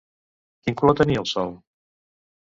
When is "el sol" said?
1.23-1.53